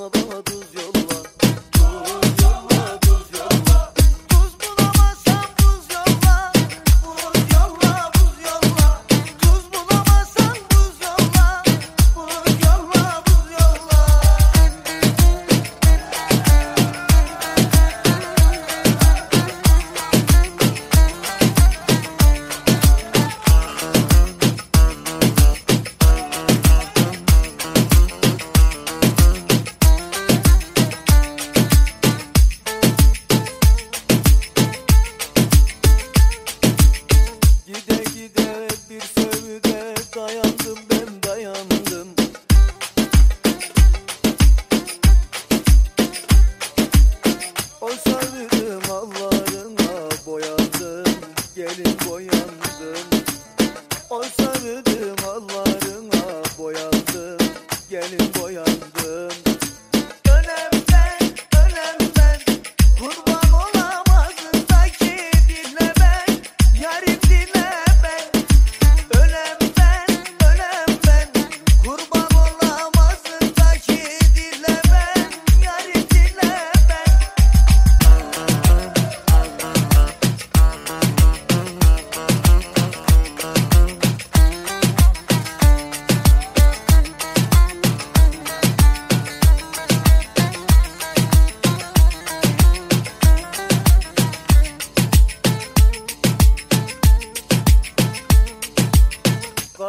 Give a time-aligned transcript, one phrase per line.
[0.00, 1.39] daha düz yollar
[38.90, 42.08] bir sevde dayandım ben dayandım.
[47.80, 51.14] O sardım allarına boyandım
[51.56, 53.06] gelin boyandım.
[54.10, 57.38] O sardım allarına boyandım
[57.90, 59.49] gelin boyandım.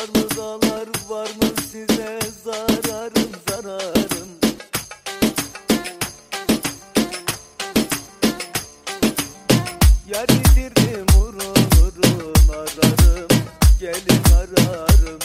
[0.00, 4.28] Dağlar var mı size zararım zararım?
[10.08, 11.54] Yar yitirdim urun
[12.48, 13.28] ararım
[13.80, 15.18] Gelin ararım